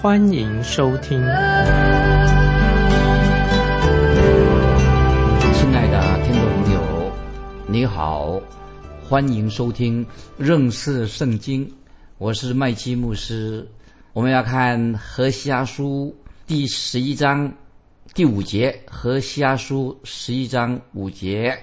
[0.00, 1.18] 欢迎收听。
[5.52, 7.12] 亲爱的听众朋友，
[7.66, 8.40] 你好，
[9.02, 11.68] 欢迎收听认识圣经。
[12.16, 13.68] 我是麦基牧师，
[14.12, 17.52] 我们要看何西阿书第十一章
[18.14, 18.80] 第五节。
[18.86, 21.58] 何西阿书十一章五节，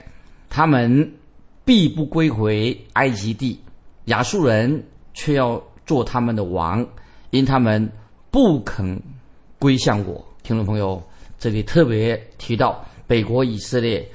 [0.49, 1.09] 他们
[1.63, 3.57] 必不归回埃及地，
[4.05, 4.83] 亚述人
[5.13, 6.85] 却要做他们的王，
[7.29, 7.89] 因他们
[8.35, 9.01] 不肯
[9.57, 10.21] 归向我。
[10.43, 11.01] 听众朋友，
[11.39, 14.05] 这里特别提到北国以色列，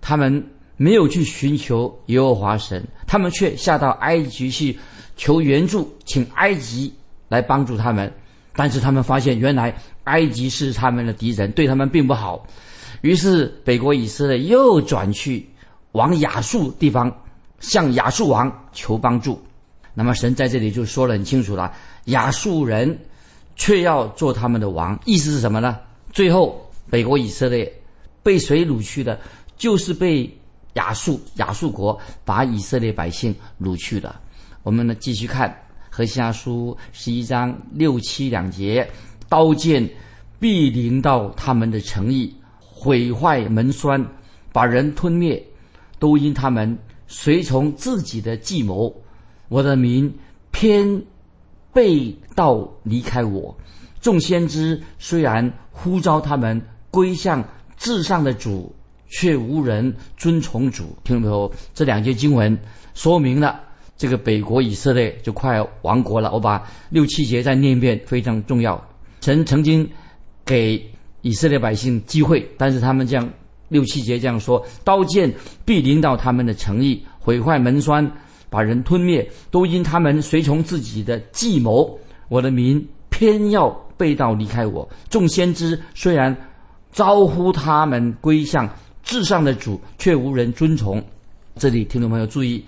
[0.00, 4.78] 他们没有去寻求耶和华神，他们却下到埃及去。
[5.16, 6.94] 求援助，请埃及
[7.28, 8.12] 来帮助他们，
[8.54, 12.46] 但是他们发现原来埃及是他们的敌人，对他们并不好。
[13.00, 15.44] 于是北国以色列又转去
[15.92, 17.12] 往亚述地方，
[17.58, 19.36] 向亚述王求帮助。
[19.94, 21.72] 那么神在这里就说得很清楚了：
[22.04, 22.96] 亚述人
[23.56, 25.78] 却要做他们的王，意思是什么呢？
[26.12, 27.72] 最后北国以色列
[28.22, 29.18] 被谁掳去的？
[29.56, 30.28] 就是被
[30.74, 34.14] 亚述亚述国把以色列百姓掳去的。
[34.62, 35.48] 我们呢继续看
[35.88, 38.88] 《何西阿书》十一章六七两节，
[39.28, 39.88] 刀剑
[40.40, 44.04] 必临到他们的诚意，毁坏门栓，
[44.52, 45.40] 把人吞灭，
[45.98, 48.92] 都因他们随从自己的计谋。
[49.48, 50.12] 我的民
[50.50, 51.00] 偏
[51.74, 53.54] 背道离开我。
[54.00, 57.42] 众先知虽然呼召他们归向
[57.76, 58.74] 至上的主，
[59.08, 60.96] 却无人遵从主。
[61.04, 62.56] 听众朋友，这两节经文
[62.94, 63.60] 说明了。
[63.96, 66.32] 这个北国以色列就快亡国了。
[66.32, 68.82] 我把六七节再念一遍，非常重要。
[69.20, 69.88] 神曾经
[70.44, 70.84] 给
[71.22, 73.26] 以色列百姓机会，但是他们这样
[73.68, 75.32] 六七节这样说：刀剑
[75.64, 78.04] 必临到他们的诚意，毁坏门栓，
[78.54, 81.98] 把人吞灭，都因他们随从自己的计谋。
[82.28, 84.88] 我的民偏要背道离开我。
[85.10, 86.34] 众先知虽然
[86.92, 88.68] 招呼他们归向
[89.02, 91.04] 至上的主，却无人遵从。
[91.56, 92.64] 这里听众朋友注意。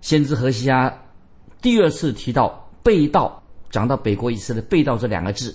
[0.00, 0.92] 先知何西阿
[1.60, 5.52] 第二次提到被盗，讲到北国以色列被盗这两个字，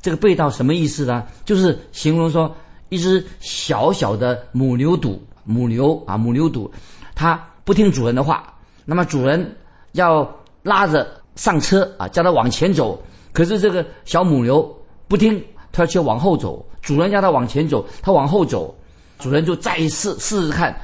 [0.00, 1.26] 这个被盗什么意思呢？
[1.44, 2.54] 就是形容说
[2.88, 6.70] 一只小小的母牛犊，母牛啊母牛犊，
[7.16, 8.54] 它不听主人的话，
[8.90, 9.56] 那么主人
[9.92, 10.28] 要
[10.64, 11.06] 拉着
[11.36, 13.00] 上车啊，叫它往前走，
[13.32, 14.68] 可是这个小母牛
[15.06, 15.40] 不听，
[15.70, 18.74] 它却往后走，主人叫它往前走，它往后走，
[19.20, 20.76] 主人就再一次试试看。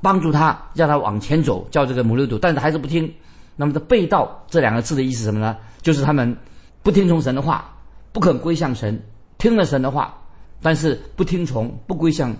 [0.00, 3.12] 帮助他，让他往前走，叫这个母牛犊，但是还是不听。
[3.56, 5.56] 那么，这背道这两个字的意思什么呢？
[5.82, 6.36] 就是他们
[6.84, 7.68] 不听从神的话，
[8.12, 8.96] 不肯归向神，
[9.38, 10.16] 听了神的话，
[10.62, 12.32] 但是不听从，不归向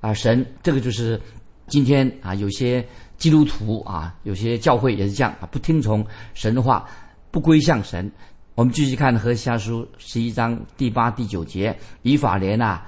[0.00, 0.46] 啊神。
[0.62, 1.20] 这个就是
[1.66, 2.86] 今天啊，有些
[3.16, 6.04] 基督徒啊，有些教会也是这样啊，不听从
[6.34, 6.86] 神的话，
[7.30, 8.10] 不归向神。
[8.54, 12.86] 我们继续看何西阿书十一章第八、第九节：以法莲啊，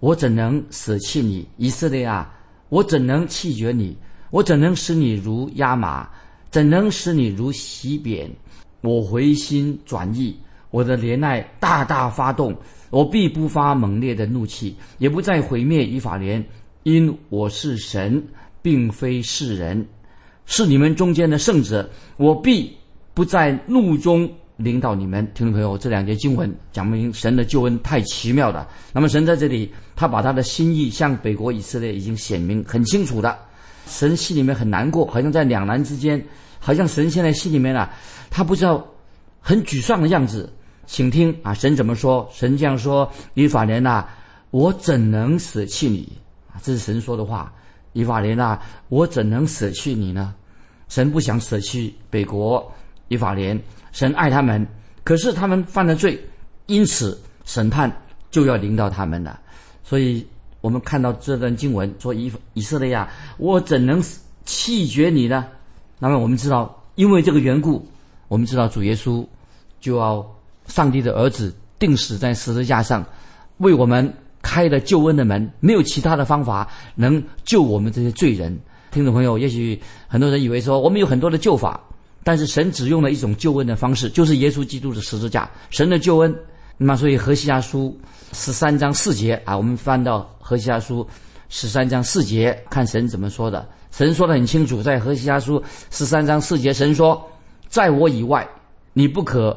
[0.00, 1.46] 我怎能舍弃你？
[1.56, 2.34] 以色列啊！
[2.70, 3.96] 我怎能弃绝你？
[4.30, 6.08] 我怎能使你如压马？
[6.50, 8.30] 怎能使你如洗扁？
[8.80, 10.36] 我回心转意，
[10.70, 12.56] 我的怜爱大大发动，
[12.90, 16.44] 我必不发猛烈的怒气，也不再毁灭以法莲，
[16.84, 18.22] 因我是神，
[18.60, 19.86] 并非是人，
[20.44, 22.76] 是你们中间的圣者，我必
[23.12, 24.30] 不在怒中。
[24.56, 28.68] 领导你们，听众朋友，这两节经文讲明神的救恩太奇妙了。
[28.92, 33.36] 那么神在这里，他把他的心意向北国以色列已经显明很清楚的。
[33.88, 36.24] 神心里面很难过，好像在两难之间，
[36.60, 37.92] 好像神现在心里面啊，
[38.30, 38.86] 他不知道
[39.40, 40.52] 很沮丧的样子。
[40.86, 42.30] 请听啊，神怎么说？
[42.32, 44.06] 神这样说：以法莲呐，
[44.50, 46.08] 我怎能舍弃你？
[46.62, 47.52] 这是神说的话。
[47.92, 48.58] 以法莲呐，
[48.88, 50.34] 我怎能舍弃你呢？
[50.88, 52.72] 神不想舍弃北国
[53.08, 53.60] 以法莲。
[53.92, 54.66] 神爱他们，
[55.04, 56.20] 可是他们犯了罪，
[56.66, 57.90] 因此审判
[58.32, 59.38] 就要临到他们了。
[59.84, 60.26] 所以，
[60.60, 63.08] 我们看到这段经文说：“以以色列呀，
[63.38, 64.02] 我怎能
[64.44, 65.46] 弃绝你呢？”
[66.00, 67.86] 那么，我们知道，因为这个缘故，
[68.26, 69.24] 我们知道主耶稣
[69.80, 70.26] 就要
[70.66, 73.06] 上帝的儿子定死在十字架上，
[73.58, 74.12] 为我们
[74.44, 75.50] 开了救恩的门。
[75.58, 78.56] 没有其他的方法能救我们这些罪人。
[78.92, 81.80] 听众朋友，也许很多人以为说，我们有很多的救法。
[82.26, 85.50] 但是神只用了一种救恩的方式，就是耶稣基督的十字架。
[85.68, 86.34] 神的救恩
[86.78, 87.94] 那么，所以何西阿书
[88.32, 91.06] 十三章四节啊，我们翻到何西阿书
[91.50, 93.68] 十三章四节，看神怎么说的。
[93.90, 97.22] 神说的很清楚，在何西阿书十三章四节，神说
[97.68, 98.48] ：“在我以外，
[98.94, 99.56] 你不可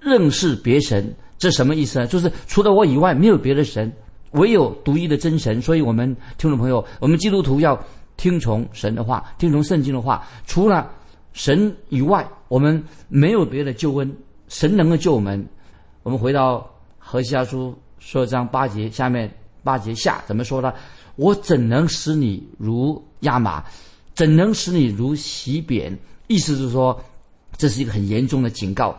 [0.00, 2.06] 认识别神。”这什么意思呢？
[2.08, 3.92] 就是除了我以外，没有别的神，
[4.32, 5.60] 唯有独一的真神。
[5.60, 7.78] 所以，我们听众朋友，我们基督徒要
[8.16, 10.26] 听从神的话，听从圣经的话。
[10.46, 10.90] 除了
[11.32, 14.16] 神以外，我们没有别的救恩。
[14.48, 15.46] 神能够救我们。
[16.02, 19.30] 我们回到何西阿书说章八节下面
[19.62, 20.72] 八节下怎么说呢？
[21.16, 23.64] 我怎能使你如亚马？
[24.14, 25.96] 怎能使你如洗扁？
[26.28, 26.98] 意思是说，
[27.56, 28.96] 这是一个很严重的警告。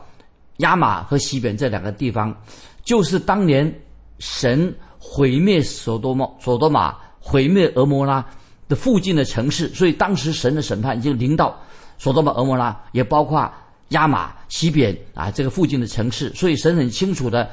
[0.57, 2.35] 亚玛和西扁这两个地方，
[2.83, 3.73] 就是当年
[4.19, 8.23] 神毁灭所多玛、所多玛毁灭俄摩拉
[8.67, 11.57] 的附近的城市，所以当时神的审判已经临到
[11.97, 13.51] 所多玛、俄摩拉，也包括
[13.89, 16.29] 亚玛、西边啊这个附近的城市。
[16.35, 17.49] 所以神很清楚的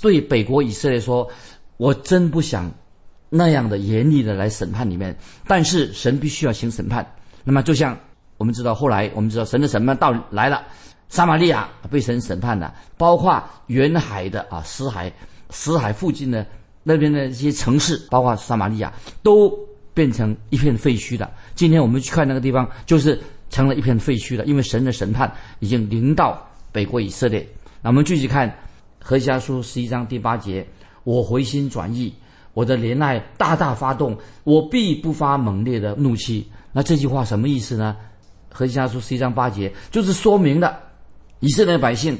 [0.00, 1.28] 对北国以色列说
[1.76, 2.72] ：“我真不想
[3.28, 5.14] 那样的严厉的来审判你们，
[5.46, 7.06] 但是神必须要行审判。
[7.44, 7.98] 那么就像
[8.38, 10.62] 我们知道，后来我们知道神的审判到来了。”
[11.08, 15.12] 撒玛利亚被神审判了，包括沿海的啊，死海、
[15.50, 16.44] 死海附近的
[16.88, 19.52] 那边的一些城市，包括撒玛利亚，都
[19.92, 21.28] 变成一片废墟的。
[21.56, 27.44] 今天我们去看那个地方，就是成了一片废墟了，因为神的审判已经临到北国以色列。
[27.82, 28.56] 那我们继续看
[29.02, 30.64] 何西阿书十一章第八节：
[31.02, 32.14] 我回心转意，
[32.54, 36.46] 我的怜爱大大发动，我必不发猛烈的怒气。
[36.70, 37.96] 那这句话什么意思呢？
[38.48, 40.78] 何西阿书十一章八节就是说明了。
[41.40, 42.16] 以色列百姓，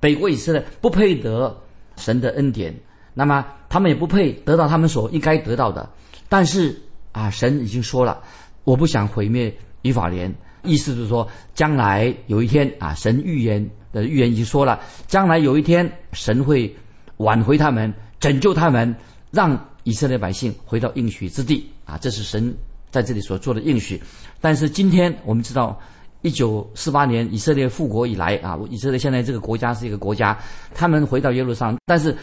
[0.00, 1.54] 北国以色列不配得
[1.96, 2.74] 神的恩典，
[3.18, 5.88] 那么他们也不配得到他们所应该得到的。
[6.28, 6.78] 但是
[7.12, 8.20] 啊，神已经说了，
[8.64, 10.30] 我不想毁灭以法莲，
[10.64, 16.70] 意思就是说，将来有一天啊，神预言的预言已经说了，将来有一天神会
[17.16, 17.90] 挽回他们，
[18.20, 18.94] 拯救他们，
[19.30, 22.54] 让以色列百姓回到应许之地啊，这是神
[22.90, 23.98] 在这里所做的应许。
[24.42, 25.80] 但是今天我们知道。
[26.22, 30.36] 一九四八年以色列复国以来啊，以色列现在这个国家是一个国家，
[30.74, 32.16] 他们回到耶路撒冷，但是，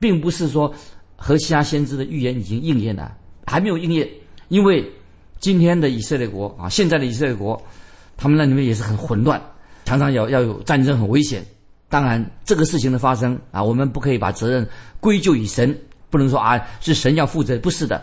[0.00, 0.74] 并不是说
[1.14, 3.16] 何西阿先知的预言已经应验了，
[3.46, 4.08] 还没有应验，
[4.48, 4.84] 因为
[5.38, 7.62] 今天的以色列国啊，现在的以色列国，
[8.16, 9.40] 他们那里面也是很混乱，
[9.84, 11.44] 常常要要有战争，很危险。
[11.88, 14.66] 当然，这个事情的发生啊，我们不可以把责任
[14.98, 18.02] 归咎于神，不能说啊是神要负责，不是的。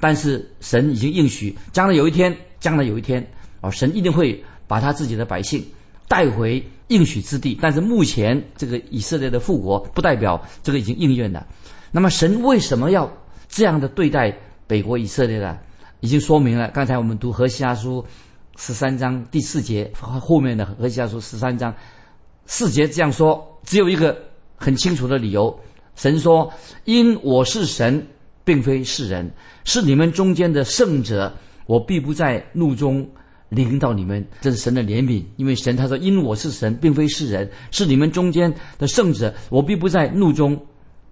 [0.00, 3.26] 但是神已经应许，将来有一天，将来有一天
[3.60, 4.44] 啊，神一定会。
[4.68, 5.64] 把他自己的百姓
[6.08, 11.46] 带回应许之地，但是目前这个以色列的复国不代表这个已经应验了。
[11.90, 13.10] 那么神为什么要
[13.48, 14.36] 这样的对待
[14.66, 15.58] 北国以色列呢？
[16.00, 16.68] 已经说明了。
[16.68, 18.04] 刚才我们读何西阿书
[18.56, 21.74] 十三章第四节后面的何西阿书十三章
[22.44, 24.16] 四节这样说，只有一个
[24.56, 25.58] 很清楚的理由：
[25.96, 26.52] 神说，
[26.84, 28.06] 因我是神，
[28.44, 29.28] 并非是人，
[29.64, 31.34] 是你们中间的圣者，
[31.66, 33.08] 我必不在怒中。
[33.48, 40.60] 领导你们，这是神的怜悯，因为神他说：“因我是神，并非是人，是你们中间的圣者，我必不在怒中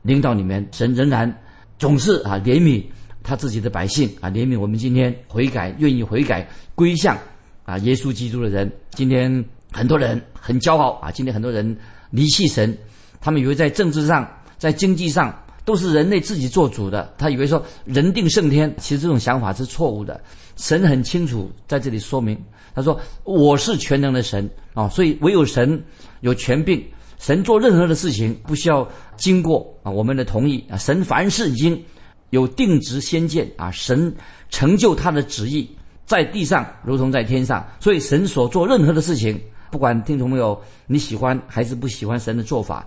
[0.03, 1.33] 领导你们。”神仍然
[1.79, 2.83] 总是啊怜悯
[3.23, 7.17] 他自己的百姓啊，怜悯我们今天悔改、愿意悔改归向
[7.65, 8.71] 啊耶稣基督的人。
[8.91, 11.77] 今天很多人很骄傲啊，今天很多人
[12.11, 12.77] 离弃神，
[13.20, 15.32] 他们以为在政治上、在经济上
[15.65, 20.21] 都是人类自己做主的，他以为说人定胜天，其实这种想法是错误的。
[20.56, 22.39] 神很清楚在这里说明，
[22.75, 25.83] 他说：“我是全能的神啊，所以唯有神
[26.21, 26.85] 有权柄。
[27.19, 30.77] 神做任何的事情不需要经过啊我们的同意啊。
[30.77, 31.83] 神凡事已经
[32.31, 33.71] 有定职先见啊。
[33.71, 34.15] 神
[34.51, 35.69] 成就他的旨意
[36.05, 39.41] 在地上如同在天上，所以神所做任何的事情，
[39.71, 42.87] 不管听众朋友你喜欢还是不喜欢神的做法，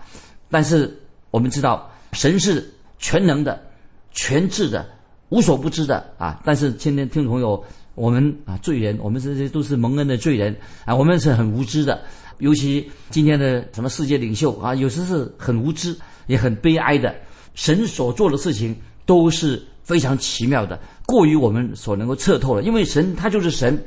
[0.52, 0.96] 但是
[1.32, 2.68] 我们知道神是
[3.00, 3.62] 全能的、
[4.12, 4.88] 全智的。”
[5.30, 6.42] 无所不知的啊！
[6.46, 7.62] 但是今天听众朋友，
[7.96, 12.02] 我们啊罪人，我们这些都是蒙恩的罪人啊，我们是很无知的。
[12.38, 15.94] 尤其今天的什么世界领袖啊，有时是很无知，
[16.28, 17.14] 也很悲哀的。
[17.56, 18.74] 神所做的事情
[19.06, 22.64] 都是非常奇妙的，过于我们所能够测透了。
[22.64, 23.78] 因为神他就是神，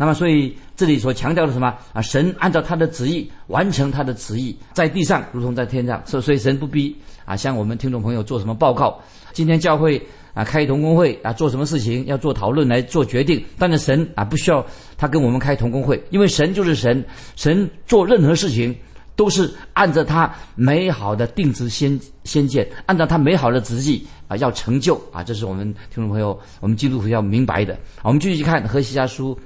[0.00, 2.00] 那么所以这里所强调的什么啊？
[2.00, 6.02] 神按照他的旨意完成他的旨意，在地上如同在天上。
[6.06, 8.98] 所所以神不逼啊，向我们听众朋友做什么报告？
[9.34, 10.00] 今天教会。
[10.32, 13.44] 啊，开同工会啊，做什么事情要做讨论来做决定。
[13.58, 14.64] 但是神啊，不需要
[14.96, 17.04] 他跟我们开同工会，因为神就是神，
[17.34, 18.72] 神做任何事情
[19.16, 27.76] 都是按照他美好的定旨先先见，按照他美好的旨意啊，要成就啊，这是我们听众朋友，我们基督徒要明白的。
[28.02, 29.36] 我们继续看何西家书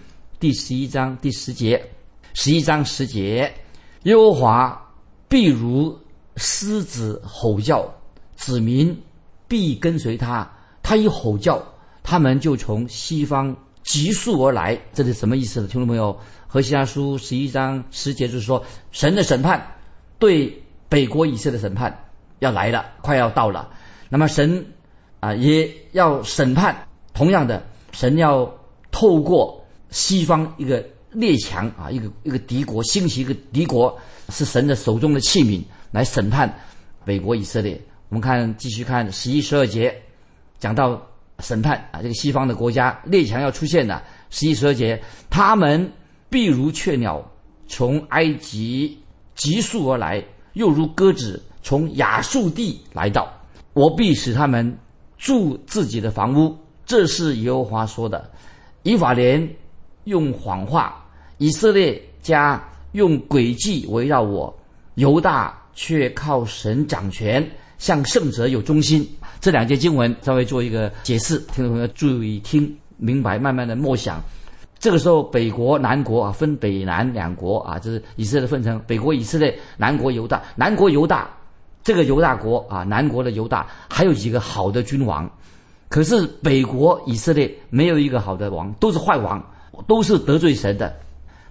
[0.44, 1.82] 第十一章第十节，
[2.34, 3.50] 十一章十节，
[4.02, 4.92] 耶和华
[5.26, 5.98] 必如
[6.36, 7.90] 狮子吼叫，
[8.36, 8.94] 子民
[9.48, 10.46] 必跟随他。
[10.82, 11.64] 他一吼叫，
[12.02, 14.78] 他们就从西方急速而来。
[14.92, 15.66] 这是什么意思呢？
[15.66, 16.14] 听众朋友，
[16.46, 19.66] 何西阿书十一章十节就是说，神的审判
[20.18, 22.06] 对北国以色列的审判
[22.40, 23.70] 要来了，快要到了。
[24.10, 24.62] 那么神
[25.20, 28.54] 啊也要审判，同样的，神要
[28.90, 29.63] 透过
[29.94, 33.96] 西方一个列强啊，一个一个敌国兴起一个敌国，
[34.30, 36.52] 是神的手中的器皿来审判
[37.04, 37.80] 北国以色列。
[38.08, 39.94] 我们看继续看十一十二节，
[40.58, 41.00] 讲到
[41.38, 44.02] 审判啊，这个西方的国家列强要出现了。
[44.30, 45.88] 十一十二节，他们
[46.28, 47.24] 必如雀鸟
[47.68, 48.98] 从埃及
[49.36, 50.20] 急速而来，
[50.54, 53.32] 又如鸽子从亚述地来到。
[53.74, 54.76] 我必使他们
[55.18, 58.28] 住自己的房屋，这是耶和华说的。
[58.82, 59.48] 以法莲
[60.04, 61.04] 用谎话，
[61.38, 64.54] 以色列家用诡计围绕我，
[64.94, 67.46] 犹大却靠神掌权，
[67.78, 69.06] 向圣者有忠心。
[69.40, 74.22] 这两节经文稍微做一个解释，听众朋友注意听明白，慢慢的默想。
[74.78, 81.28] 这个时候，北国、南国啊，分北南两国啊，这是以色列分成北国以色列，南国犹大，南国犹大。
[81.82, 85.30] 这个犹大国啊，南国的犹大还有几个好的君王，
[85.90, 89.42] 可是北国以色列没有一个好的王，都是坏王，
[89.86, 90.94] 都是得罪神的。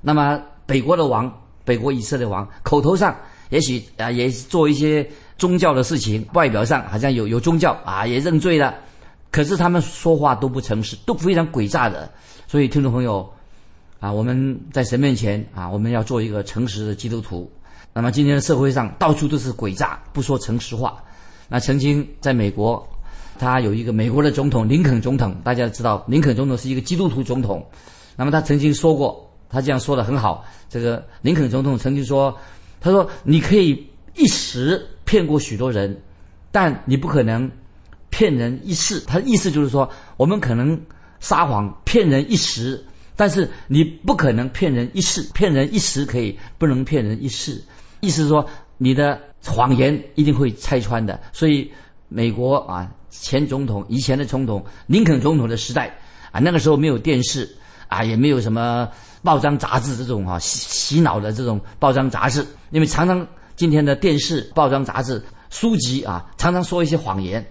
[0.01, 1.31] 那么北国的王，
[1.63, 3.15] 北国以色列王，口头上
[3.49, 8.75] 也许啊也做一些宗教的事情，外表上好像有有宗教啊，也认罪了，
[9.31, 12.09] 可是他们说话都不诚实，都非常诡诈的。
[12.47, 13.31] 所以听众朋友
[13.99, 17.49] 啊，我们在神面前啊，我们要做一个诚实的基督徒。
[17.93, 21.01] 那么今天的社会上到处都是诡诈，不说诚实话。
[21.47, 22.85] 那曾经在美国，
[23.37, 27.65] 他有一个美国的总统林肯总统，大家知道林肯总统是一个基督徒总统。
[28.15, 30.45] 那么他曾经说过，他这样说的很好。
[30.69, 32.35] 这个林肯总统曾经说
[32.81, 35.95] ：“他说你可以一时骗过许多人，
[36.51, 37.49] 但你不可能
[38.09, 40.79] 骗人一世。”他的意思就是说，我们可能
[41.19, 42.83] 撒谎骗人一时，
[43.15, 45.21] 但是你不可能骗人一世。
[45.33, 47.61] 骗人一时可以，不能骗人一世。
[47.99, 48.45] 意思是说，
[48.77, 51.19] 你的谎言一定会拆穿的。
[51.31, 51.71] 所以，
[52.09, 55.95] 美国啊，前总统以前的总统林肯总统的时代
[56.31, 57.47] 啊，那个时候没有电视
[57.93, 58.89] 啊，也没有什么
[59.21, 62.45] 报章杂志这种啊洗洗脑的这种报章杂志。
[62.71, 67.45] 因为常常今天的电视、报章、杂志、书籍啊，常常说一些谎言。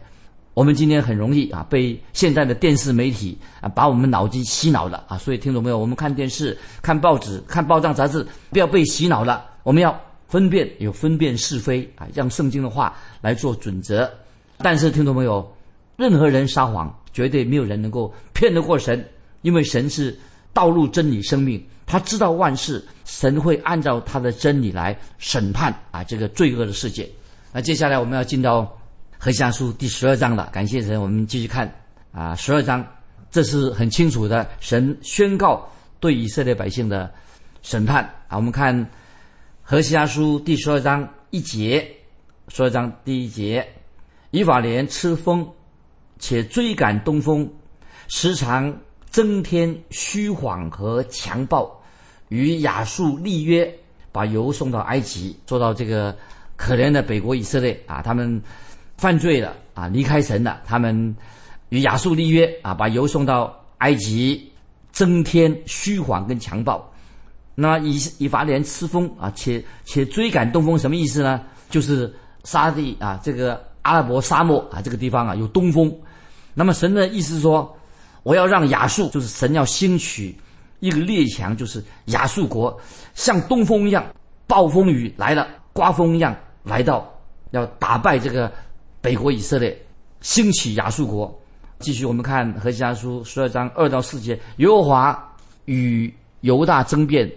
[0.54, 5.16] 我们今天很容易啊，被现在的电视媒体啊，把我们脑筋洗脑了啊。
[5.16, 5.78] 所以，听懂没有？
[5.78, 9.44] 我们看电视、看报纸、看报章杂志，不要被洗脑了。
[9.62, 9.99] 我们要。
[10.28, 14.11] 分辨有分辨是非啊，让圣经的话来做准则。
[14.61, 15.46] 但是听众朋友，
[15.99, 19.06] 任何人撒谎，绝对没有人能够骗得过神，
[19.42, 20.18] 因为神是
[20.52, 27.09] 道路、真理、生命，他知道万事，神会按照他的真理来审判啊这个罪恶的世界。
[27.52, 28.78] 那接下来我们要进到
[29.18, 30.49] 何西阿书第十二章了。
[30.52, 31.73] 感谢神，我们继续看
[32.12, 32.87] 啊十二章，
[33.30, 35.68] 这是很清楚的，神宣告
[36.00, 37.12] 对以色列百姓的
[37.62, 38.37] 审判啊。
[38.37, 38.87] 我们看。
[39.64, 41.88] 何西阿书第十二章一节，
[42.49, 43.66] 十二章第一节，
[44.32, 45.49] 以法莲吃风，
[46.18, 47.49] 且追赶东风，
[48.09, 48.76] 时常
[49.12, 51.71] 增添虚谎和强暴，
[52.28, 53.73] 与亚述立约，
[54.11, 55.37] 把油送到埃及。
[55.47, 56.16] 做到这个
[56.57, 58.42] 可怜的北国以色列啊，他们
[58.97, 60.62] 犯罪了啊，离开神了。
[60.64, 61.14] 他们
[61.69, 64.50] 与亚述立约啊，把油送到埃及，
[64.92, 66.90] 增添虚谎跟强暴。
[67.54, 71.42] 那以以法莲吃风啊，且且追赶东风，什么意思呢？
[71.69, 72.12] 就是
[72.45, 75.95] 沙地啊，这个阿拉伯沙漠啊，这个地方啊有东风。
[76.54, 77.76] 那么神的意思说，
[78.22, 80.36] 我要让亚述，就是神要兴起
[80.80, 82.78] 一个列强，就是亚述国，
[83.14, 84.04] 像东风一样，
[84.46, 87.08] 暴风雨来了，刮风一样来到，
[87.50, 88.50] 要打败这个
[89.00, 89.76] 北国以色列，
[90.20, 91.40] 兴起亚述国。
[91.78, 97.30] 继续我们看何西阿书十二章二到四节，耶和华与犹大争辩。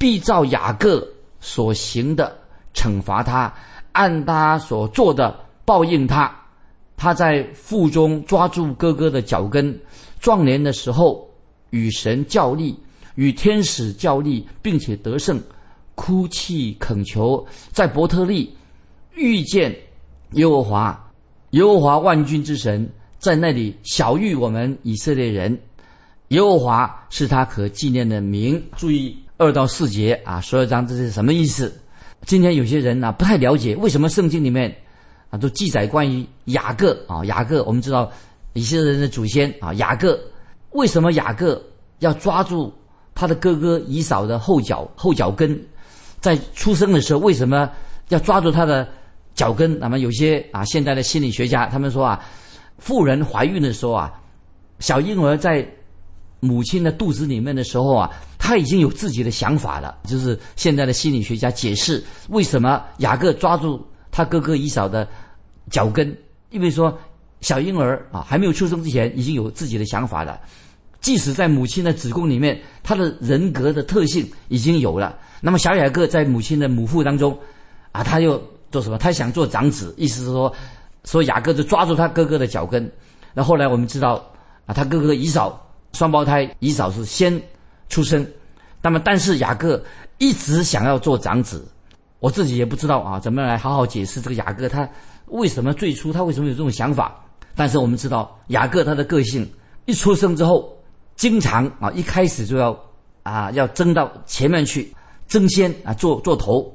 [0.00, 1.04] 必照雅各
[1.40, 2.38] 所行的
[2.72, 3.52] 惩罚他，
[3.90, 6.32] 按他所做的报应他。
[6.98, 9.74] 他在腹中抓住哥哥的脚跟，
[10.20, 11.26] 壮年的时候
[11.70, 12.78] 与神较力，
[13.14, 15.40] 与天使较力，并且得胜，
[15.94, 18.54] 哭泣恳求，在伯特利
[19.14, 19.74] 遇见
[20.32, 21.10] 耶和华，
[21.52, 22.86] 耶和华万军之神
[23.18, 25.58] 在那里小遇我们以色列人。
[26.28, 28.62] 耶和华是他可纪念的名。
[28.76, 29.16] 注意。
[29.40, 31.72] 二到四节啊，十二章这是什么意思？
[32.26, 34.76] 今天有些人呢不太了解，为什么圣经里面
[35.30, 37.24] 啊都记载关于雅各啊？
[37.26, 38.10] 雅各我们知道
[38.54, 40.18] 以色列人的祖先啊，雅各
[40.72, 41.62] 为什么雅各
[41.98, 42.72] 要抓住
[43.14, 45.58] 他的哥哥以扫的后脚后脚跟？
[46.20, 47.70] 在出生的时候为什么
[48.08, 48.88] 要抓住他的
[49.34, 49.78] 脚跟。
[49.78, 52.24] 那么有些啊，现在的心理学家他们说啊，
[52.78, 54.12] 妇人怀孕的时候啊，
[54.80, 55.64] 小婴儿在
[56.40, 59.98] 母亲的肚子里面的时候啊，他已经有自己的想法了。
[60.04, 63.84] 就是现在的心理学家解释为什么雅各抓住
[64.18, 65.06] 他哥哥以扫的
[65.70, 66.12] 脚跟，
[66.50, 66.98] 因为说
[67.40, 70.40] 小婴儿啊还没有出生之前已经有自己的想法了。
[71.00, 75.16] 即使在母亲的子宫里面，他的人格的特性已经有了。
[75.40, 77.38] 那么小雅各在母亲的母腹当中，
[77.92, 78.98] 啊，他又做什么？
[78.98, 80.52] 他想做长子，意思是说，
[81.04, 82.90] 说雅各就抓住他哥哥的脚跟。
[83.32, 84.14] 那后来我们知道，
[84.66, 87.40] 啊，他哥哥以扫双胞胎，以扫是先
[87.88, 88.26] 出生。
[88.82, 89.80] 那么但是雅各
[90.18, 91.64] 一直想要做长子，
[92.20, 94.88] 我自己也不知道啊，怎么来好好解释这个雅各他
[95.26, 97.24] 为什么最初他为什么有这种想法？
[97.54, 99.48] 但是我们知道雅各他的个性
[99.86, 100.74] 一出生之后。
[101.18, 102.78] 经常啊，一开始就要
[103.24, 104.94] 啊，要争到前面去
[105.26, 106.72] 争先啊，做做头。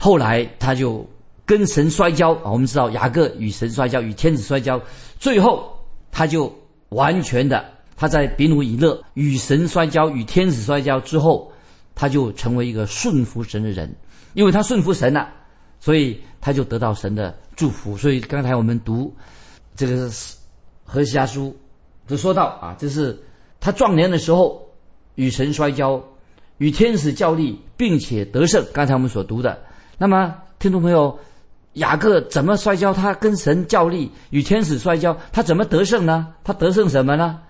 [0.00, 1.08] 后来他就
[1.46, 2.50] 跟神摔跤啊。
[2.50, 4.82] 我们知道雅各与神摔跤，与天子摔跤，
[5.20, 5.72] 最后
[6.10, 6.52] 他就
[6.88, 11.52] 完全的他在比努以勒与神摔跤，与天子摔跤之后，
[11.94, 13.94] 他就成为一个顺服神的人，
[14.34, 15.28] 因为他顺服神了，
[15.80, 17.96] 所以他就得到神的祝福。
[17.96, 19.14] 所以刚才我们读
[19.74, 20.10] 这个
[20.84, 21.56] 何西阿书
[22.06, 23.18] 就说到啊，这是。
[23.60, 24.62] 他壮年的时候，
[25.14, 25.98] 与神摔跤，
[26.58, 28.62] 与天使较力，并且得胜。
[28.74, 29.58] 刚才我们所读的，
[29.96, 31.18] 那么听众朋友，
[31.72, 32.92] 雅各怎么摔跤？
[32.92, 36.34] 他跟神较力，与天使摔跤，他怎么得胜呢？
[36.44, 37.40] 他得胜什么呢？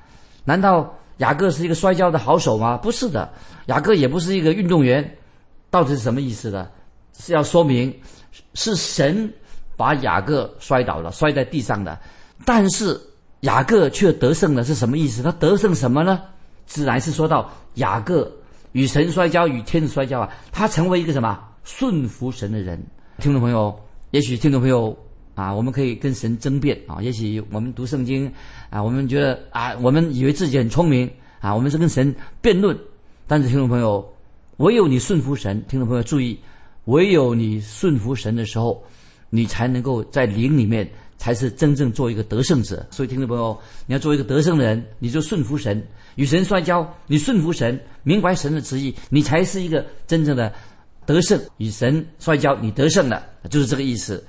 [0.45, 2.77] 难道雅各是一个摔跤的好手吗？
[2.77, 3.29] 不是的，
[3.67, 5.17] 雅各也不是一个运动员。
[5.75, 6.69] 到底是什么意思呢？
[7.19, 7.93] 是要说明
[8.55, 9.29] 是神
[9.77, 11.99] 把雅各摔倒了，摔在地上的，
[12.45, 13.01] 但是。
[13.41, 15.23] 雅各却得胜了，是什么意思？
[15.23, 16.23] 他得胜什么呢？
[16.65, 18.33] 自然是说到雅各
[18.73, 22.83] 与神摔跤，与天子摔跤啊，他成为一个什么顺服神的人。
[23.19, 23.79] 听众朋友，
[24.13, 24.97] 也许听众朋友
[25.35, 28.33] 啊，我们可以跟神争辩啊，也许我们读圣经
[28.71, 31.11] 啊，我们觉得啊，我们以为自己很聪明
[31.41, 32.75] 啊，我们是跟神辩论。
[33.27, 34.11] 但是听众朋友，
[34.59, 36.39] 唯有你顺服神，听众朋友注意，
[36.85, 38.83] 唯有你顺服神的时候，
[39.31, 40.89] 你才能够在灵里面。
[41.17, 42.85] 才是真正做一个得胜者。
[42.91, 45.83] 所以，听众朋友，你要做一个得胜的人，你就顺服神，
[46.17, 50.53] 与神摔跤，你顺服神，明白神的旨意，你才是一个真正的
[51.07, 51.41] 得胜。
[51.57, 54.23] 与神摔跤，你得胜了，就是这个意思。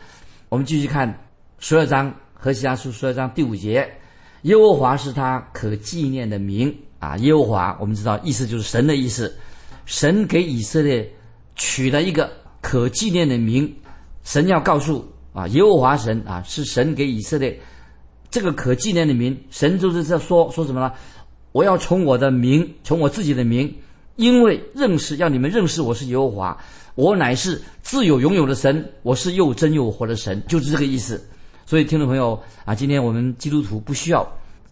[0.48, 1.12] 我们继续看
[1.60, 3.92] 十二章何西阿书十二章第五节：
[4.44, 7.18] 耶和华是他可纪念的名啊！
[7.18, 9.36] 耶和华，我们知道意思就是神的意思。
[9.86, 11.10] 神给以色列
[11.56, 13.74] 取了一个可纪念的名，
[14.24, 15.08] 神要告诉。
[15.34, 17.60] 啊，耶和华神啊，是神给以色列
[18.32, 19.38] 这个可纪念的名。
[19.52, 20.90] 神就是在说说什么呢？
[21.52, 23.76] 我要从我的名，从我自己的名，
[24.16, 26.58] 因为认识要你们认识我是耶和华，
[26.96, 31.22] 我乃是自有拥有的神，我是又真又活的神，就是这个意思。
[31.66, 34.26] 所以听众朋友啊，今天我们基督徒不需要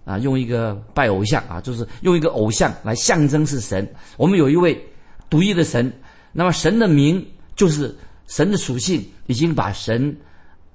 [0.05, 3.85] 啊用一个拜偶像啊，就是用一个偶像来象征是神。
[4.15, 4.81] 我们有一位
[5.29, 5.91] 独一的神，
[6.31, 7.95] 那么神的名就是
[8.27, 10.15] 神的属性，已经把神。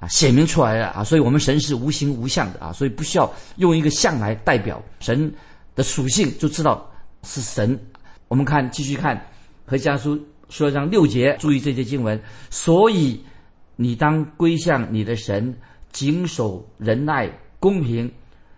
[0.01, 1.03] 啊，显明出来了啊！
[1.03, 5.29] 所以我们神是无形无相的啊，所以不需要用一个相来代表神
[5.75, 6.89] 的属性，就知道
[7.25, 7.77] 是神。
[8.29, 9.21] 我们看，继续看
[9.67, 10.17] 和家书
[10.51, 12.17] 说章六节，注意这些经文。
[12.49, 13.21] 所以
[13.75, 15.53] 你当归向你的神，
[15.91, 18.09] 谨守仁爱、公平，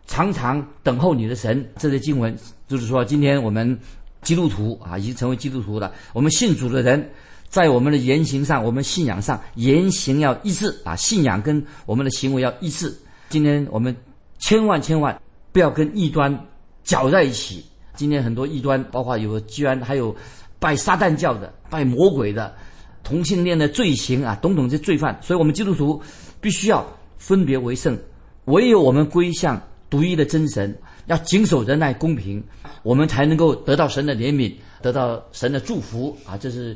[0.07, 1.67] 常常等候你的神。
[1.79, 2.37] 这些经文
[2.69, 3.79] 就是说，今天我们
[4.23, 7.11] 基督徒啊，已经成为基督徒了，我们信主的人。
[7.49, 12.97] 在我们的言行上，我们信仰上言行要一致啊，信仰跟我们的行为要一致。
[13.29, 13.97] 今天我们
[14.39, 16.47] 千万千万不要跟异端
[16.85, 17.65] 搅在一起。
[17.97, 20.15] 今天很多异端，包括有居然还有
[20.61, 22.55] 拜撒旦教的、拜魔鬼的、
[23.03, 25.19] 同性恋的罪行啊，等等这罪犯。
[25.21, 26.01] 所以，我们基督徒
[26.41, 26.87] 必须要
[27.19, 27.99] 分别为圣，
[28.45, 30.75] 唯有我们归向独一的真神，
[31.07, 32.43] 要谨守仁爱公平，
[32.83, 36.39] 我们才能够得到神的怜悯，得到神的祝福啊！
[36.39, 36.75] 这是。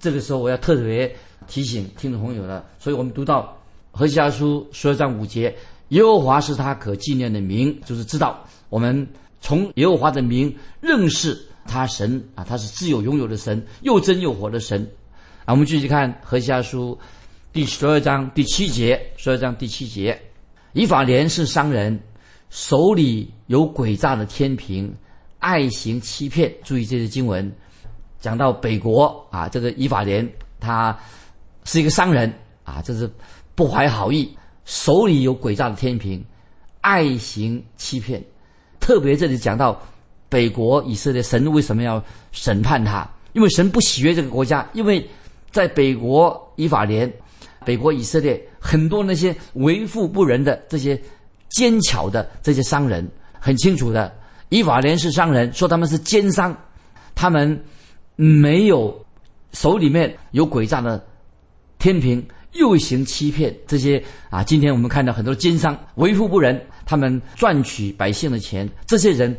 [0.00, 1.10] 这个时候我要特别
[1.46, 3.56] 提醒听众朋友的，所以我们读到
[3.90, 5.56] 何西阿书十二章五节，
[5.88, 9.08] 耶和华是他可纪念的名，就是知道我们
[9.40, 14.86] 从耶和华的名认识他神啊，他是自有拥有的神，又真又活的神
[15.46, 15.54] 啊。
[15.54, 16.98] 我们继续看何西阿书
[17.50, 20.20] 第十二章第七节，十二章第七节，
[20.74, 21.98] 以法莲是商人，
[22.54, 24.94] 手里有诡诈的天平，
[25.40, 26.54] 爱行欺骗。
[26.62, 27.52] 注意这些经文。
[28.20, 30.26] 讲到北国啊，这个以法莲
[30.60, 30.96] 他
[31.64, 33.10] 是一个商人啊，这是
[33.56, 34.32] 不怀好意，
[34.64, 36.24] 手里有诡诈的天平，
[36.80, 38.24] 爱行欺骗。
[38.78, 39.82] 特别这里讲到
[40.28, 43.04] 北国以色列，神为什么要审判他？
[43.32, 45.04] 因为神不喜悦这个国家，因为
[45.50, 47.12] 在北国以法莲
[47.64, 50.98] 北国以色列很多那些为富不仁的这些
[51.50, 54.12] 奸巧的这些商人，很清楚的，
[54.48, 56.56] 以法莲是商人，说他们是奸商，
[57.14, 57.62] 他们
[58.16, 59.04] 没有
[59.52, 61.04] 手里面有诡诈的
[61.78, 64.42] 天平，又行欺骗这些啊。
[64.42, 69.36] 今天我们看到很多奸商为富不仁，他们赚取百姓的钱，这些人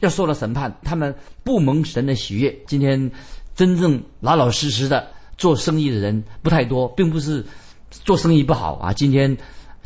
[0.00, 2.56] 要受到审判，他们不蒙神的喜悦。
[2.66, 3.10] 今天
[3.54, 7.44] 真正老老实实的做生意的人不太多，并不是
[7.90, 8.92] 做生意不好啊。
[8.92, 9.36] 今天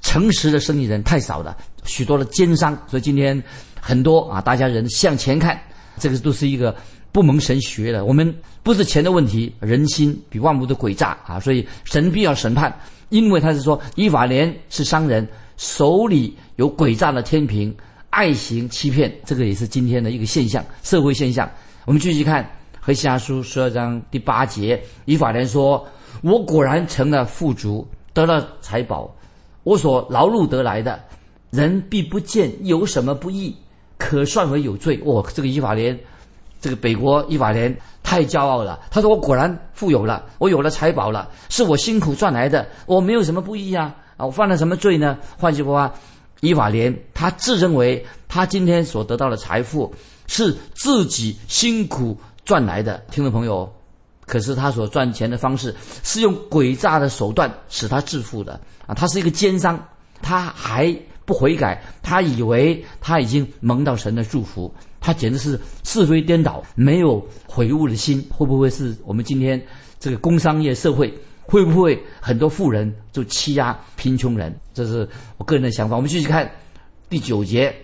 [0.04, 3.42] 诚实的生意人太少了，许多的奸商，所以今天
[3.80, 5.60] 很多啊，大家人向前看，
[5.98, 6.72] 这个都是一个
[7.10, 8.04] 不蒙神学的。
[8.04, 12.72] 我们不是钱的问题，人心比万物都诡诈啊，所以神必要审判，
[13.08, 17.74] 因为他是说以法莲是商人，手里有诡诈的天平，
[18.10, 21.50] 爱行欺骗，这个也是今天的一个现象，社会现象。
[21.86, 22.48] 我们继续看。
[22.86, 25.82] 和西阿书十二章第八节，以法莲说
[26.20, 29.10] ：“我果然成了富足，得了财宝，
[29.64, 31.02] 我所劳碌得来的，
[31.50, 33.56] 人必不见有什么不义，
[33.98, 35.98] 可算为有罪。”哦，这个以法莲，
[36.60, 38.78] 这个北国以法莲太骄傲了。
[38.90, 43.94] 他说：“我果然富有了，我有了财宝了，是我辛苦赚来的，我没有什么不义啊！
[44.16, 49.92] 啊，我犯了什么罪呢？”换句话说，以法莲他自认为他今天所得到的财富
[50.26, 52.16] 是自己辛苦。
[52.44, 53.72] 赚来的听众朋友，
[54.26, 58.94] 可是他所赚钱的方式是用诡诈的手段使他致富的啊！
[58.94, 59.78] 他是一个奸商，
[60.22, 68.26] 他还不悔改，他以为他已经蒙到神的祝福，他简直是是非颠倒，没有悔悟的心。
[68.30, 69.60] 会不会是我们今天
[70.00, 74.54] 这个工商业社会，会不会很多富人就欺压贫穷人？
[74.72, 75.96] 这是我个人的想法。
[75.96, 76.50] 我们继续看
[77.08, 77.74] 第九节，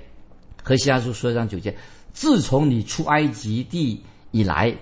[0.62, 1.76] 和西阿书说章九节：
[2.12, 4.02] 自从你出埃及地。
[4.32, 4.72] 以来，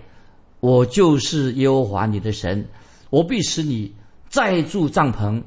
[0.61, 2.67] 我就是耶和华你的神，
[3.11, 3.93] 我必使你
[4.29, 5.41] 再住帐篷，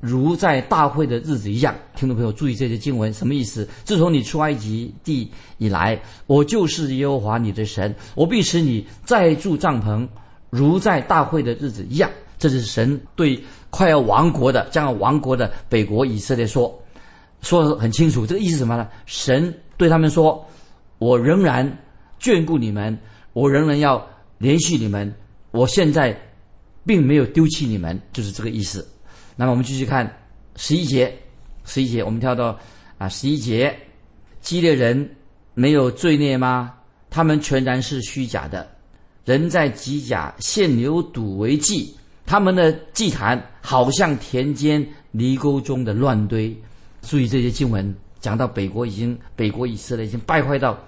[0.00, 1.74] 如在大会的日子一样。
[1.94, 3.68] 听众朋友注意这些经文什么意思？
[3.84, 10.08] 自从你出埃及地以来，我就是耶和华你的神，我必使你再住帐篷，
[10.48, 12.10] 如在大会的日子一样。
[12.38, 16.74] 这是神对快要亡国的、将要亡国的北国以色列说，
[17.42, 18.26] 说的很清楚。
[18.26, 18.88] 这个意思什么呢？
[19.04, 20.42] 神对他们说
[20.98, 21.78] ：“我仍然
[22.18, 22.98] 眷顾你们。”
[23.34, 24.06] 我仍然要
[24.44, 25.10] 联系你们，
[25.52, 26.14] 我现在
[26.84, 28.86] 并没有丢弃你们，就是这个意思。
[29.36, 30.04] 那么我们继续看
[30.56, 31.10] 十一节，
[31.64, 32.60] 十一节我们跳到
[32.98, 33.74] 啊十一节，
[34.42, 35.16] 激烈人
[35.54, 36.74] 没有罪孽吗？
[37.08, 38.70] 他们全然是虚假的，
[39.24, 46.54] 人在机甲献牛犊为祭，他们的祭坛好像田间泥沟中的乱堆。
[47.00, 50.78] 注意这些经文讲到北国已经北国以色列已经败坏到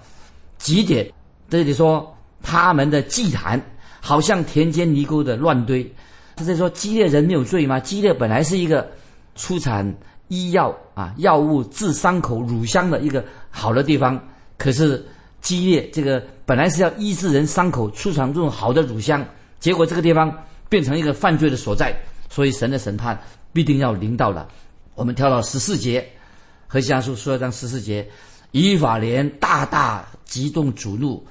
[0.59, 1.11] 极点，
[1.49, 2.13] 这里说。
[2.41, 3.61] 他们的祭坛
[3.99, 5.93] 好像田间泥沟的乱堆，
[6.35, 7.79] 他在说基列人没有罪吗？
[7.79, 8.89] 基列本来是一个
[9.35, 9.93] 出产
[10.27, 14.21] 医药啊药物治伤口乳香的一个好的地方，
[14.57, 15.05] 可是
[15.41, 19.25] 基列这个本来是要医治人伤口出产这种好的乳香，
[19.59, 20.33] 结果这个地方
[20.69, 21.95] 变成一个犯罪的所在，
[22.29, 23.19] 所以神的审判
[23.51, 24.47] 必定要临到了。
[24.95, 26.07] 我们跳到十四节，
[26.65, 28.07] 和西阿书说章十四节，
[28.51, 31.25] 以法莲大大激动主怒。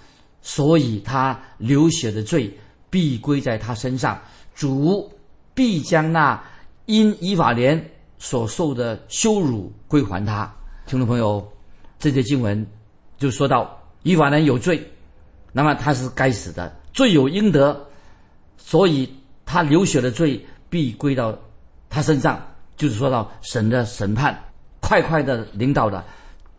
[0.46, 2.56] 所以他流血的罪
[2.88, 4.16] 必归在他身上，
[4.54, 5.12] 主
[5.54, 6.40] 必将那
[6.84, 7.84] 因以法莲
[8.16, 10.48] 所受的羞辱归还他。
[10.86, 11.44] 听众朋友，
[11.98, 12.64] 这些经文
[13.18, 14.88] 就说到以法莲有罪，
[15.50, 17.84] 那么他是该死的，罪有应得，
[18.56, 19.12] 所以
[19.44, 21.36] 他流血的罪必归到
[21.90, 22.40] 他身上，
[22.76, 24.40] 就是说到神的审判
[24.80, 26.04] 快快的领导的，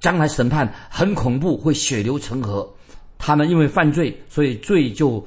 [0.02, 2.70] 将来审判很恐怖，会血流成河。
[3.18, 5.26] 他们因为犯罪，所以罪就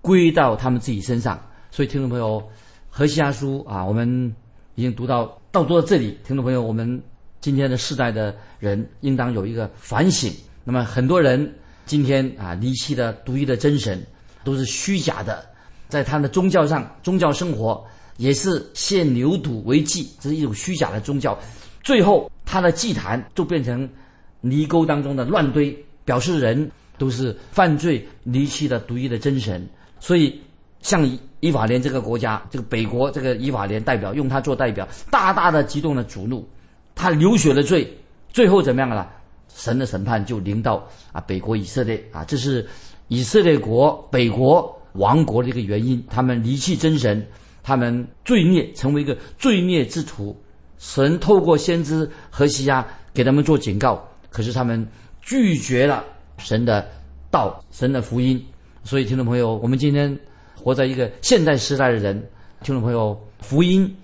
[0.00, 1.40] 归到他们自己身上。
[1.70, 2.42] 所以，听众朋友，
[2.88, 4.34] 何西阿书啊，我们
[4.76, 6.16] 已经读到到读到这里。
[6.24, 7.02] 听众朋友，我们
[7.40, 10.32] 今天的世代的人应当有一个反省。
[10.64, 11.52] 那么，很多人
[11.84, 14.02] 今天啊离弃的独一的真神，
[14.42, 15.44] 都是虚假的，
[15.88, 17.84] 在他的宗教上，宗教生活
[18.16, 21.38] 也是献牛犊为祭，这是一种虚假的宗教。
[21.82, 23.86] 最后，他的祭坛就变成
[24.40, 26.70] 泥沟当中的乱堆，表示人。
[26.98, 29.66] 都是犯罪离弃的独一的真神，
[30.00, 30.40] 所以
[30.80, 31.08] 像
[31.40, 36.48] 以法莲这个国家，这个北国这个以法莲代表用他做代表，大大的激动了主怒，
[36.94, 37.86] 他流血的罪，
[38.30, 39.10] 最后怎么样了？
[39.54, 42.66] 神的审判就临到啊北国以色列啊，这是
[43.08, 47.26] 以色列国北国亡国的一个原因，他们离弃真神，
[47.62, 50.36] 他们罪孽成为一个罪孽之徒，
[50.78, 54.86] 神透过先知何西亚给他们做警告，可是他们
[55.22, 56.04] 拒绝了。
[56.38, 56.86] 神的
[57.30, 58.44] 道，神的福音，
[58.84, 60.18] 所以听众朋友，我们今天
[60.54, 62.16] 活在一个现代时代的人，
[62.62, 63.94] 听众朋友，福音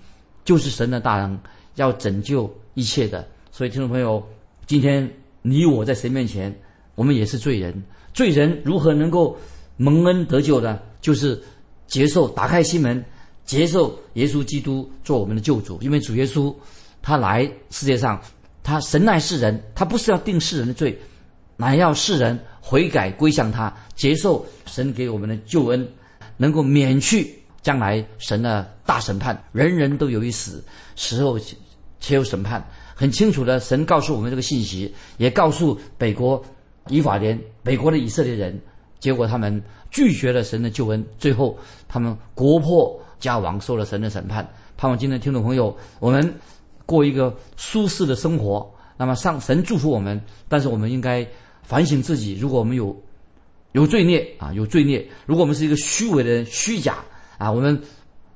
[0.45, 1.39] 就是神的大能，
[1.77, 3.27] 要拯救一切的。
[3.51, 4.27] 所以，听众朋友，
[4.67, 5.09] 今天
[5.43, 6.55] 你我在神面前，
[6.95, 7.83] 我们也是罪人。
[8.15, 9.37] 罪人如何能够
[9.77, 10.79] 蒙恩得救呢？
[11.01, 11.41] 就是
[11.87, 13.05] 接受、打开心门，
[13.45, 15.79] 接受耶稣基督做我们的救主。
[15.81, 16.55] 因为主耶稣
[17.03, 18.21] 他来世界上，
[18.63, 20.99] 他神爱世人，他不是要定世人的罪，
[21.63, 25.89] 乃要世人悔改归向他，接受神给我们的救恩，
[26.37, 29.41] 能够免去将来神的大审判。
[29.53, 30.61] 人人都有一死，
[30.97, 31.39] 死后
[32.01, 32.67] 且有审判。
[32.97, 36.45] 很清楚的，神告诉我们这个信息，也告诉北国。
[36.89, 38.61] 以法莲，美国的以色列人，
[38.99, 44.45] 结果他们拒绝了神的救恩，最后他们国破家亡，受了神的审判。
[44.77, 46.35] 盼望今天听众朋友，我们
[46.85, 48.69] 过一个舒适的生活。
[48.97, 51.25] 那么上神祝福我们，但是我们应该
[51.63, 52.95] 反省自己，如果我们有
[53.73, 56.97] 有罪孽啊，有罪孽，如果我们是一个虚伪的人、虚假
[57.39, 57.81] 啊，我们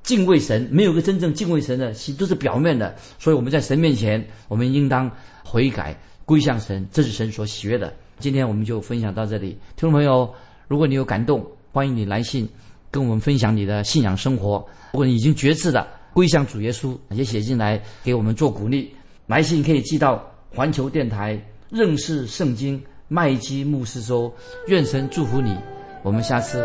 [0.01, 2.95] 敬畏神，没有个真正敬畏神的心，都是表面的。
[3.19, 5.11] 所以我们在神面前，我们应当
[5.43, 7.93] 悔改归向神，这是神所喜悦的。
[8.19, 10.33] 今天我们就分享到这里，听众朋友，
[10.67, 12.49] 如果你有感动，欢迎你来信
[12.89, 14.65] 跟我们分享你的信仰生活。
[14.93, 18.91] 如果你已经决志了，归向主耶稣，也写进来给我们做鼓励。
[19.27, 24.33] 来信可以寄到环球电台认识圣经麦基牧师说。
[24.67, 25.57] 愿神祝福你，
[26.03, 26.59] 我们下次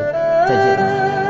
[0.49, 1.22] 再见。